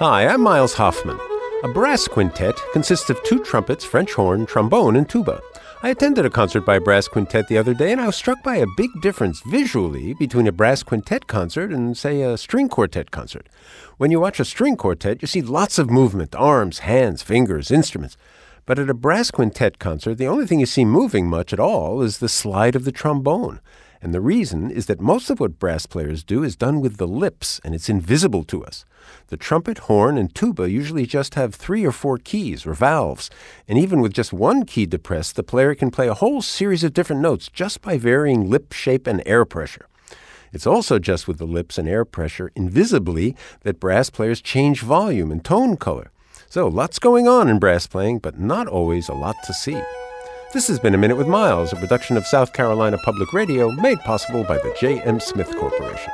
[0.00, 1.20] Hi, I'm Miles Hoffman.
[1.62, 5.42] A brass quintet consists of two trumpets, French horn, trombone, and tuba.
[5.82, 8.42] I attended a concert by a brass quintet the other day, and I was struck
[8.42, 13.10] by a big difference visually between a brass quintet concert and, say, a string quartet
[13.10, 13.46] concert.
[13.98, 18.16] When you watch a string quartet, you see lots of movement arms, hands, fingers, instruments.
[18.64, 22.00] But at a brass quintet concert, the only thing you see moving much at all
[22.00, 23.60] is the slide of the trombone.
[24.02, 27.06] And the reason is that most of what brass players do is done with the
[27.06, 28.86] lips, and it's invisible to us.
[29.26, 33.28] The trumpet, horn, and tuba usually just have three or four keys or valves,
[33.68, 36.94] and even with just one key depressed, the player can play a whole series of
[36.94, 39.86] different notes just by varying lip shape and air pressure.
[40.52, 45.30] It's also just with the lips and air pressure, invisibly, that brass players change volume
[45.30, 46.10] and tone color.
[46.48, 49.80] So, lots going on in brass playing, but not always a lot to see.
[50.52, 54.00] This has been A Minute with Miles, a production of South Carolina Public Radio made
[54.00, 55.20] possible by the J.M.
[55.20, 56.12] Smith Corporation.